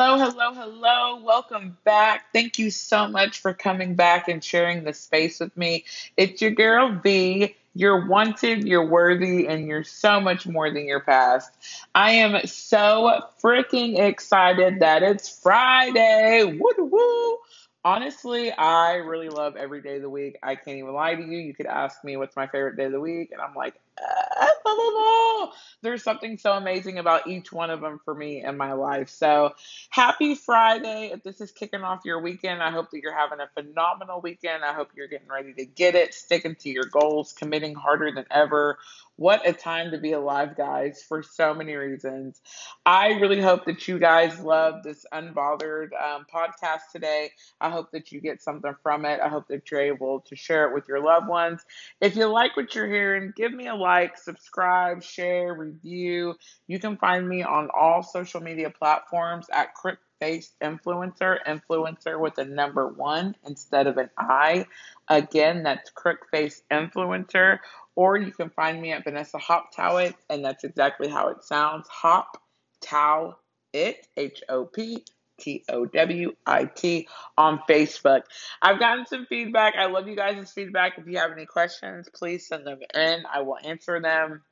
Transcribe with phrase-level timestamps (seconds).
[0.00, 1.16] Hello, hello, hello.
[1.24, 2.26] Welcome back.
[2.32, 5.86] Thank you so much for coming back and sharing the space with me.
[6.16, 7.56] It's your girl V.
[7.74, 11.50] You're wanted, you're worthy, and you're so much more than your past.
[11.96, 16.44] I am so freaking excited that it's Friday.
[16.44, 17.38] Woo woo.
[17.84, 20.38] Honestly, I really love every day of the week.
[20.44, 21.38] I can't even lie to you.
[21.38, 24.46] You could ask me what's my favorite day of the week, and I'm like, uh,
[24.68, 25.52] Love them all.
[25.80, 29.08] There's something so amazing about each one of them for me in my life.
[29.08, 29.54] So,
[29.90, 31.10] happy Friday.
[31.12, 34.64] If this is kicking off your weekend, I hope that you're having a phenomenal weekend.
[34.64, 38.26] I hope you're getting ready to get it, sticking to your goals, committing harder than
[38.30, 38.78] ever.
[39.16, 42.40] What a time to be alive, guys, for so many reasons.
[42.86, 47.32] I really hope that you guys love this unbothered um, podcast today.
[47.60, 49.18] I hope that you get something from it.
[49.20, 51.64] I hope that you're able to share it with your loved ones.
[52.00, 54.57] If you like what you're hearing, give me a like, subscribe,
[55.00, 56.34] share, review.
[56.66, 62.38] You can find me on all social media platforms at Crook Face Influencer, influencer with
[62.38, 64.66] a number one instead of an I.
[65.08, 67.58] Again, that's Crook Face Influencer
[67.98, 71.88] or you can find me at Vanessa Hop Towit, and that's exactly how it sounds.
[71.88, 72.40] Hop
[72.80, 73.34] Tow
[73.72, 75.04] It, H O P
[75.38, 78.22] T O W I T, on Facebook.
[78.62, 79.74] I've gotten some feedback.
[79.76, 80.98] I love you guys' feedback.
[80.98, 83.22] If you have any questions, please send them in.
[83.32, 84.42] I will answer them.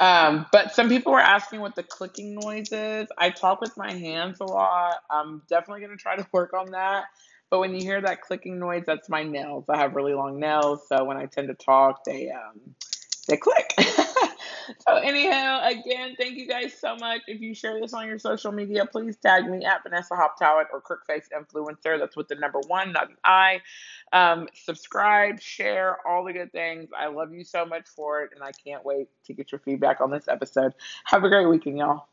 [0.00, 3.08] Um, but some people were asking what the clicking noise is.
[3.16, 4.96] I talk with my hands a lot.
[5.08, 7.04] I'm definitely going to try to work on that.
[7.50, 9.66] But when you hear that clicking noise, that's my nails.
[9.68, 12.74] I have really long nails, so when I tend to talk, they um
[13.28, 13.74] they click.
[14.86, 17.22] so anyhow, again, thank you guys so much.
[17.26, 20.66] If you share this on your social media, please tag me at Vanessa Hop Towit
[20.72, 21.98] or Crookface Influencer.
[21.98, 23.60] That's with the number one, not an I.
[24.12, 26.90] Um, subscribe, share, all the good things.
[26.98, 30.00] I love you so much for it, and I can't wait to get your feedback
[30.00, 30.74] on this episode.
[31.04, 32.08] Have a great weekend, y'all.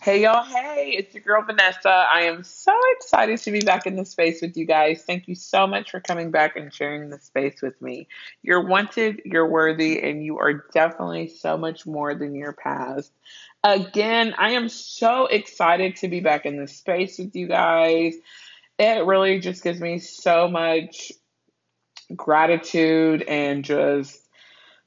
[0.00, 1.88] Hey y'all, hey, it's your girl Vanessa.
[1.90, 5.02] I am so excited to be back in this space with you guys.
[5.02, 8.06] Thank you so much for coming back and sharing this space with me.
[8.42, 13.10] You're wanted, you're worthy, and you are definitely so much more than your past.
[13.64, 18.14] Again, I am so excited to be back in this space with you guys.
[18.78, 21.10] It really just gives me so much
[22.14, 24.27] gratitude and just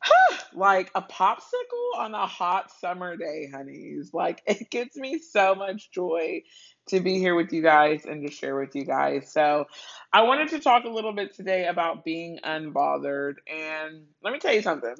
[0.54, 4.14] like a popsicle on a hot summer day, honeys.
[4.14, 6.44] Like it gives me so much joy
[6.88, 9.32] to be here with you guys and to share with you guys.
[9.32, 9.66] So,
[10.12, 13.36] I wanted to talk a little bit today about being unbothered.
[13.48, 14.96] And let me tell you something.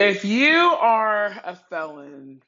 [0.00, 2.42] If you are a felon,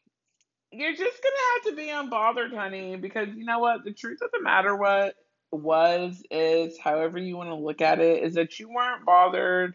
[0.73, 3.85] you're just gonna have to be unbothered, honey, because you know what?
[3.85, 5.15] The truth of the matter what
[5.53, 9.75] was is however you want to look at it is that you weren't bothered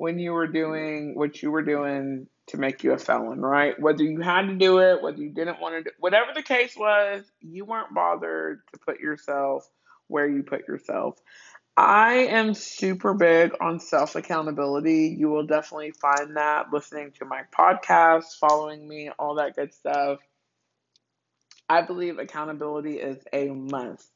[0.00, 3.78] when you were doing what you were doing to make you a felon, right?
[3.78, 6.42] Whether you had to do it, whether you didn't want to do it, whatever the
[6.42, 9.68] case was, you weren't bothered to put yourself
[10.08, 11.20] where you put yourself.
[11.76, 15.14] I am super big on self accountability.
[15.18, 20.20] You will definitely find that listening to my podcast, following me, all that good stuff.
[21.68, 24.10] I believe accountability is a must.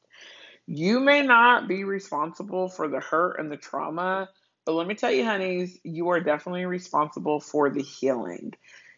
[0.67, 4.31] You may not be responsible for the hurt and the trauma
[4.65, 8.55] but let me tell you, honeys, you are definitely responsible for the healing.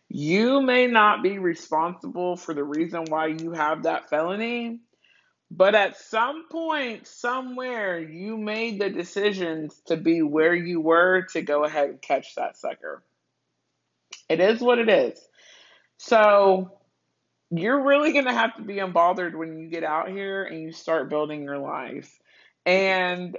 [0.08, 4.80] You may not be responsible for the reason why you have that felony,
[5.50, 11.42] but at some point, somewhere, you made the decisions to be where you were to
[11.42, 13.02] go ahead and catch that sucker.
[14.28, 15.20] It is what it is.
[15.98, 16.72] So,
[17.50, 20.72] you're really going to have to be unbothered when you get out here and you
[20.72, 22.18] start building your life.
[22.64, 23.36] And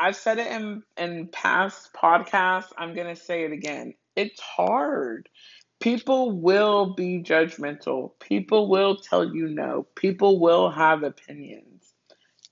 [0.00, 2.72] I've said it in in past podcasts.
[2.78, 3.94] I'm gonna say it again.
[4.16, 5.28] It's hard.
[5.80, 8.12] People will be judgmental.
[8.20, 9.86] People will tell you no.
[9.96, 11.94] People will have opinions.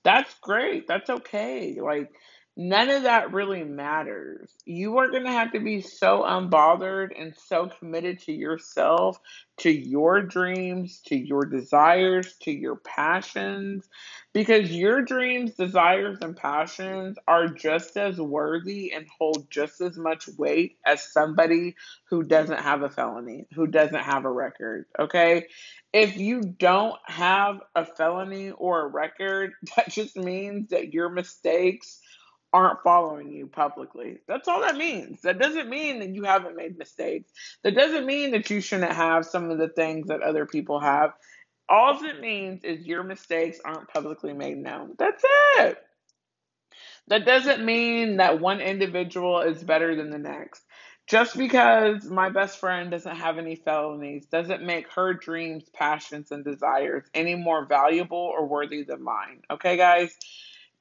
[0.03, 0.87] That's great.
[0.87, 1.77] That's okay.
[1.81, 2.11] Like
[2.57, 4.51] none of that really matters.
[4.65, 9.19] You are going to have to be so unbothered and so committed to yourself,
[9.57, 13.87] to your dreams, to your desires, to your passions,
[14.33, 20.27] because your dreams, desires, and passions are just as worthy and hold just as much
[20.37, 21.75] weight as somebody
[22.09, 24.85] who doesn't have a felony, who doesn't have a record.
[24.99, 25.47] Okay.
[25.93, 31.99] If you don't have a felony or a record, that just means that your mistakes
[32.53, 34.17] aren't following you publicly.
[34.27, 35.21] That's all that means.
[35.21, 37.31] That doesn't mean that you haven't made mistakes.
[37.63, 41.13] That doesn't mean that you shouldn't have some of the things that other people have.
[41.69, 44.95] All it means is your mistakes aren't publicly made known.
[44.99, 45.23] That's
[45.59, 45.77] it.
[47.07, 50.63] That doesn't mean that one individual is better than the next.
[51.07, 56.43] Just because my best friend doesn't have any felonies doesn't make her dreams, passions, and
[56.43, 59.41] desires any more valuable or worthy than mine.
[59.49, 60.15] Okay, guys?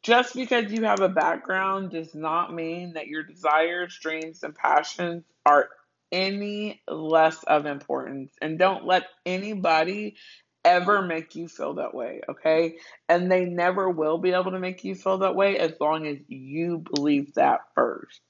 [0.03, 5.25] Just because you have a background does not mean that your desires, dreams, and passions
[5.45, 5.69] are
[6.11, 8.33] any less of importance.
[8.41, 10.17] And don't let anybody
[10.65, 12.77] ever make you feel that way, okay?
[13.09, 16.19] And they never will be able to make you feel that way as long as
[16.29, 18.21] you believe that first.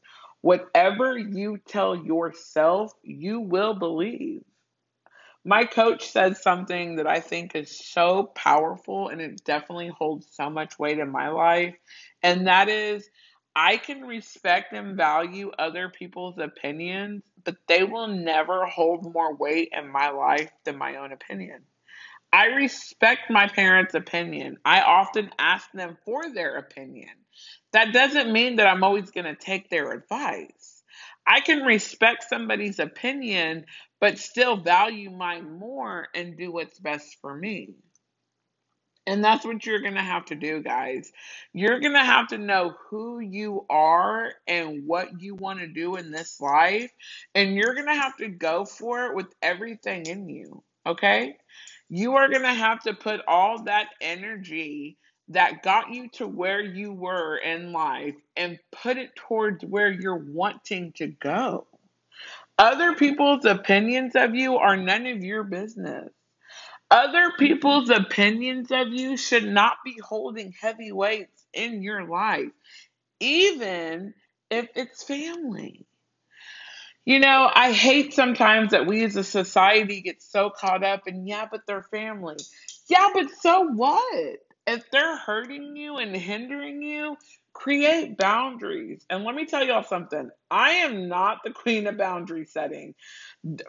[0.40, 4.42] Whatever you tell yourself, you will believe.
[5.44, 10.50] My coach said something that I think is so powerful and it definitely holds so
[10.50, 11.74] much weight in my life.
[12.22, 13.08] And that is,
[13.56, 19.70] I can respect and value other people's opinions, but they will never hold more weight
[19.72, 21.62] in my life than my own opinion.
[22.32, 24.58] I respect my parents' opinion.
[24.64, 27.10] I often ask them for their opinion.
[27.72, 30.82] That doesn't mean that I'm always going to take their advice.
[31.26, 33.64] I can respect somebody's opinion,
[34.00, 37.74] but still value mine more and do what's best for me.
[39.06, 41.10] And that's what you're going to have to do, guys.
[41.52, 45.96] You're going to have to know who you are and what you want to do
[45.96, 46.92] in this life.
[47.34, 50.62] And you're going to have to go for it with everything in you.
[50.86, 51.36] Okay?
[51.88, 54.96] You are going to have to put all that energy
[55.28, 60.24] that got you to where you were in life and put it towards where you're
[60.28, 61.66] wanting to go.
[62.60, 66.10] Other people's opinions of you are none of your business.
[66.90, 72.50] Other people's opinions of you should not be holding heavy weights in your life,
[73.18, 74.12] even
[74.50, 75.86] if it's family.
[77.06, 81.26] You know, I hate sometimes that we as a society get so caught up in,
[81.26, 82.36] yeah, but they're family.
[82.90, 84.36] Yeah, but so what?
[84.66, 87.16] If they're hurting you and hindering you,
[87.52, 89.04] create boundaries.
[89.10, 92.94] And let me tell y'all something I am not the queen of boundary setting.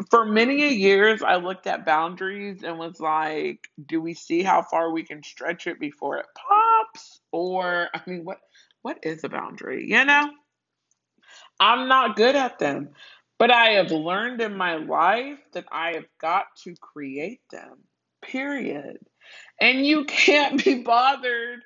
[0.10, 4.92] For many years, I looked at boundaries and was like, do we see how far
[4.92, 7.22] we can stretch it before it pops?
[7.32, 8.40] Or, I mean, what
[8.82, 9.86] what is a boundary?
[9.90, 10.32] You know?
[11.60, 12.90] I'm not good at them.
[13.38, 17.80] But I have learned in my life that I have got to create them,
[18.22, 19.00] period.
[19.60, 21.64] And you can't be bothered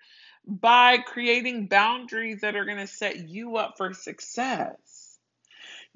[0.48, 5.18] by creating boundaries that are going to set you up for success.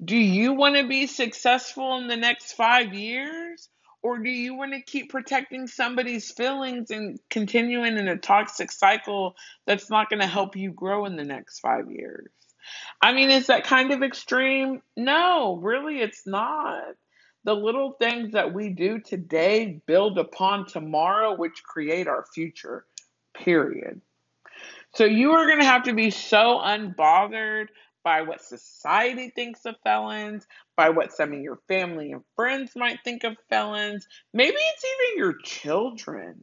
[0.02, 3.68] Do you want to be successful in the next five years?
[4.02, 9.36] Or do you want to keep protecting somebody's feelings and continuing in a toxic cycle
[9.66, 12.30] that's not going to help you grow in the next five years?
[13.02, 14.80] I mean, is that kind of extreme?
[14.96, 16.94] No, really, it's not.
[17.44, 22.86] The little things that we do today build upon tomorrow, which create our future,
[23.34, 24.00] period.
[24.94, 27.66] So you are going to have to be so unbothered
[28.02, 30.46] by what society thinks of felons,
[30.76, 34.06] by what some of your family and friends might think of felons.
[34.32, 36.42] Maybe it's even your children.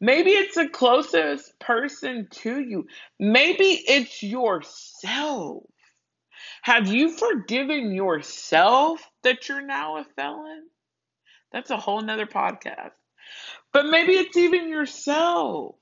[0.00, 2.86] Maybe it's the closest person to you.
[3.18, 5.64] Maybe it's yourself.
[6.62, 10.64] Have you forgiven yourself that you're now a felon?
[11.52, 12.92] That's a whole nother podcast.
[13.72, 15.76] But maybe it's even yourself.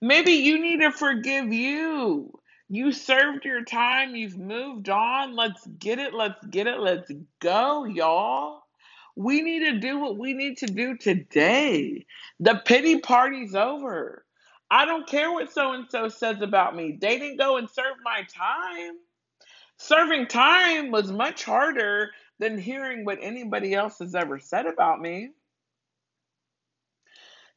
[0.00, 2.38] Maybe you need to forgive you.
[2.68, 5.36] You served your time, you've moved on.
[5.36, 7.10] Let's get it, let's get it, let's
[7.40, 8.62] go, y'all.
[9.16, 12.04] We need to do what we need to do today.
[12.40, 14.24] The pity party's over.
[14.70, 16.98] I don't care what so and so says about me.
[17.00, 18.94] They didn't go and serve my time.
[19.76, 25.30] Serving time was much harder than hearing what anybody else has ever said about me.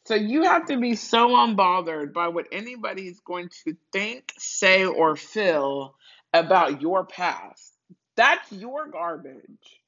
[0.07, 4.85] So you have to be so unbothered by what anybody is going to think, say,
[4.85, 5.95] or feel
[6.33, 7.73] about your past.
[8.15, 9.81] That's your garbage.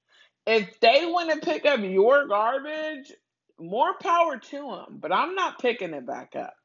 [0.46, 3.14] If they want to pick up your garbage,
[3.58, 6.56] more power to them, but I'm not picking it back up.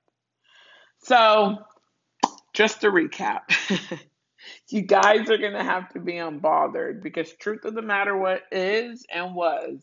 [1.04, 1.58] So,
[2.54, 3.42] just to recap.
[4.68, 8.42] you guys are going to have to be unbothered because truth of the matter what
[8.50, 9.78] is and was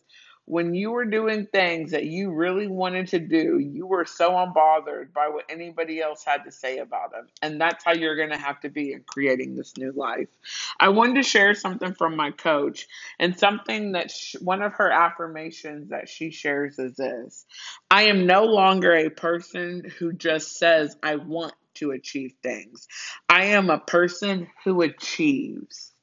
[0.45, 5.13] when you were doing things that you really wanted to do, you were so unbothered
[5.13, 7.27] by what anybody else had to say about them.
[7.41, 10.27] And that's how you're going to have to be in creating this new life.
[10.79, 12.87] I wanted to share something from my coach,
[13.19, 17.45] and something that sh- one of her affirmations that she shares is this
[17.89, 22.87] I am no longer a person who just says, I want to achieve things.
[23.29, 25.93] I am a person who achieves.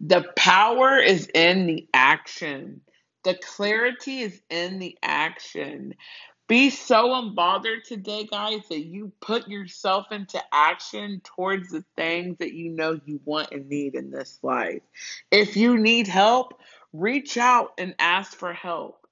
[0.00, 2.82] The power is in the action.
[3.24, 5.94] The clarity is in the action.
[6.48, 12.52] Be so unbothered today, guys, that you put yourself into action towards the things that
[12.52, 14.82] you know you want and need in this life.
[15.30, 16.60] If you need help,
[16.92, 19.06] reach out and ask for help.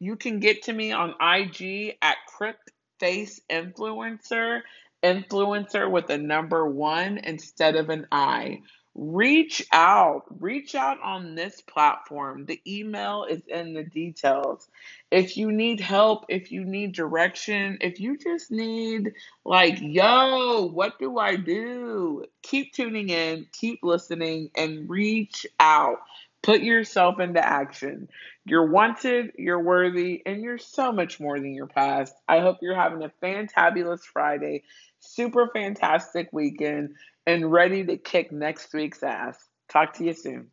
[0.00, 2.56] You can get to me on IG at Crook
[2.98, 4.62] Face Influencer,
[5.02, 8.62] influencer with a number one instead of an I.
[8.94, 10.24] Reach out.
[10.40, 12.46] Reach out on this platform.
[12.46, 14.68] The email is in the details
[15.10, 19.12] if you need help, if you need direction, if you just need,
[19.44, 22.26] like, yo, what do I do?
[22.42, 26.00] Keep tuning in, keep listening, and reach out.
[26.42, 28.08] Put yourself into action.
[28.44, 32.14] You're wanted, you're worthy, and you're so much more than your past.
[32.28, 34.64] I hope you're having a fantabulous Friday,
[34.98, 36.96] super fantastic weekend,
[37.26, 39.38] and ready to kick next week's ass.
[39.68, 40.48] Talk to you soon.